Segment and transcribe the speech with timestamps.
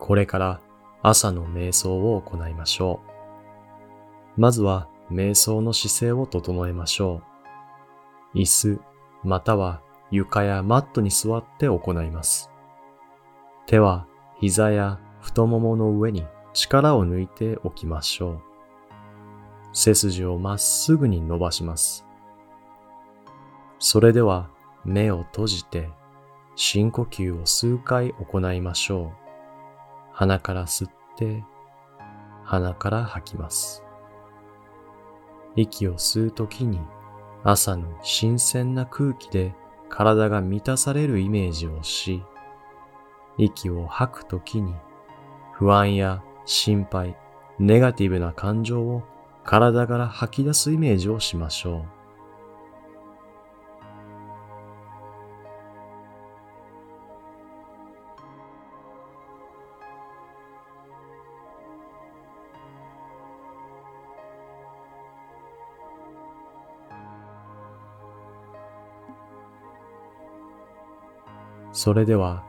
[0.00, 0.60] これから
[1.02, 3.00] 朝の瞑想を行いましょ
[4.36, 4.40] う。
[4.40, 7.22] まずは瞑想の姿勢を整えましょ
[8.34, 8.38] う。
[8.38, 8.80] 椅子
[9.22, 12.50] または床やマットに座って行います。
[13.66, 14.06] 手は
[14.40, 18.40] 膝や太ももの上に力を抜いておきましょう。
[19.72, 22.06] 背筋をまっすぐに伸ばします。
[23.78, 24.50] それでは
[24.84, 25.90] 目を閉じて
[26.56, 29.29] 深呼吸を数回行いましょう。
[30.20, 31.42] 鼻から吸って、
[32.44, 33.82] 鼻から吐きます。
[35.56, 36.78] 息を吸うときに
[37.42, 39.54] 朝の新鮮な空気で
[39.88, 42.22] 体が満たされるイメージをし、
[43.38, 44.74] 息を吐くときに
[45.54, 47.16] 不安や心配、
[47.58, 49.02] ネガティブな感情を
[49.42, 51.99] 体から吐き出すイメージをしましょう。
[71.72, 72.44] それでは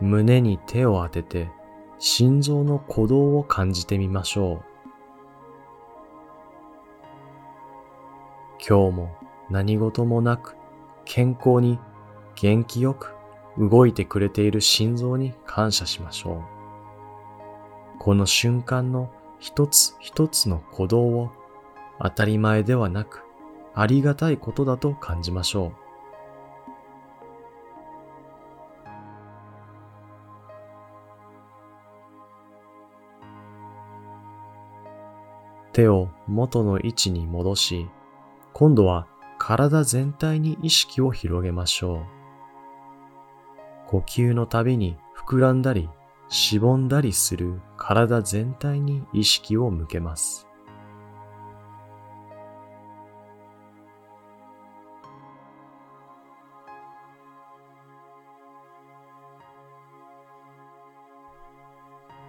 [0.00, 1.50] 胸に手を当てて
[1.98, 4.64] 心臓の鼓動を感じてみましょう。
[8.66, 9.16] 今日も
[9.50, 10.56] 何事もなく
[11.04, 11.78] 健康に
[12.34, 13.14] 元気よく
[13.58, 16.42] 動いてくれている心臓に感謝しましょ
[17.96, 17.98] う。
[17.98, 21.30] この瞬間の一つ一つの鼓動を
[22.00, 23.22] 当たり前ではなく
[23.74, 25.83] ありがたいことだと感じましょう。
[35.74, 37.88] 手を元の位置に戻し、
[38.52, 39.08] 今度は
[39.38, 43.88] 体全体に意識を広げましょう。
[43.88, 45.90] 呼吸のたびに膨らんだり、
[46.28, 50.46] しぼんだりする体全体に意識を向けます。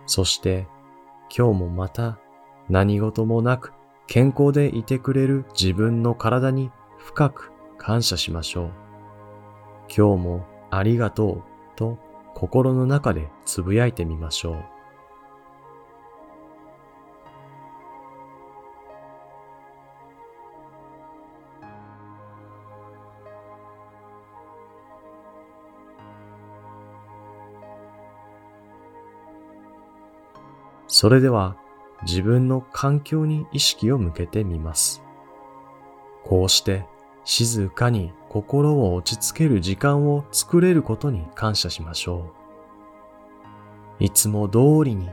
[0.07, 0.67] そして
[1.35, 2.19] 今日もまた
[2.69, 3.73] 何事もなく
[4.07, 8.71] 健康でいてくれる自分の体に深く感謝しましょう。
[9.87, 11.43] 今日もありがとう
[11.75, 11.97] と
[12.33, 14.65] 心の中でつぶやいてみましょう。
[30.87, 31.57] それでは
[32.03, 35.01] 自分の環境に意識を向けてみます。
[36.23, 36.85] こうして
[37.23, 42.31] 静かに心を落ち着ける時間を作れることに感謝しましょ
[43.99, 44.03] う。
[44.03, 45.09] いつも通りに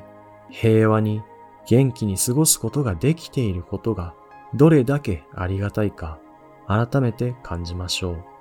[0.50, 1.22] 平和に
[1.66, 4.14] 元気に過ごすことができていることが
[4.54, 6.18] どれだけありがたいか
[6.66, 8.31] 改めて感じましょう。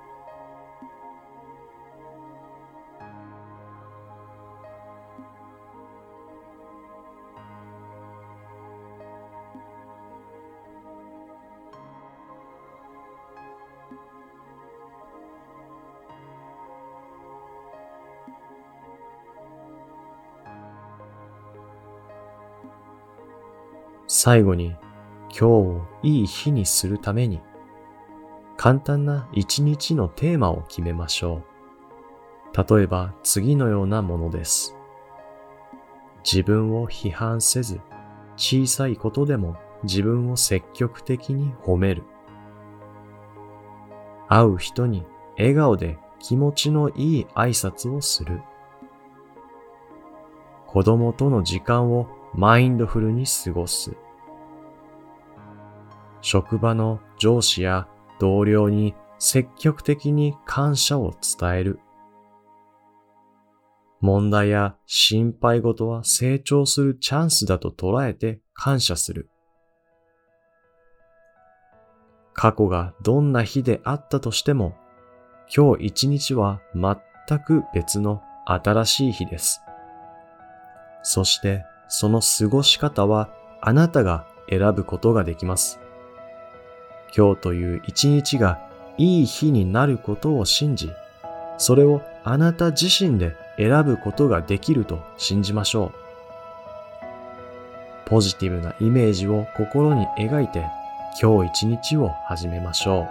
[24.14, 24.76] 最後に
[25.30, 27.40] 今日をいい日にするために
[28.58, 31.40] 簡単な一日のテーマを決めましょ
[32.52, 32.76] う。
[32.76, 34.76] 例えば次のようなものです。
[36.30, 37.80] 自分を批判せず
[38.36, 42.02] 小さいことでも自分を積極的に褒める。
[44.28, 45.06] 会う人に
[45.38, 48.42] 笑顔で気持ちのいい挨拶をする。
[50.66, 53.94] 子供との時間をマインドフルに過ごす。
[56.22, 57.88] 職場の上司や
[58.20, 61.78] 同僚に積極的に感謝を伝える。
[64.00, 69.28] 問題や心配事は成長するチャンスだと捉えて感謝する。
[72.32, 74.74] 過去がどんな日であったとしても、
[75.54, 79.60] 今日一日は全く別の新しい日です。
[81.02, 83.28] そしてその過ごし方は
[83.60, 85.78] あなたが選ぶことができます。
[87.14, 88.58] 今日という一日が
[88.96, 90.90] いい日になることを信じ、
[91.58, 95.98] それをあなた自身で選ぶことができると信じましょう。
[98.06, 100.64] ポジティブなイメージを心に描いて
[101.20, 103.08] 今日一日を始めましょう。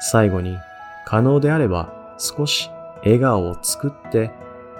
[0.00, 0.58] 最後に
[1.06, 2.68] 可能であれば少し
[3.04, 4.32] 笑顔を作って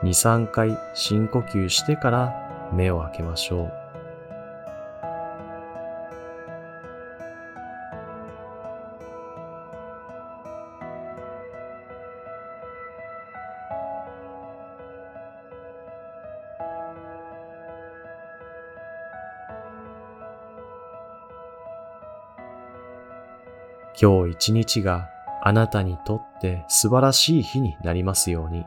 [0.03, 3.89] 2、3回深呼吸してから目を開けましょう。
[24.01, 25.09] 今日一日が
[25.43, 28.65] あなたにとって素晴らしい日になりますように。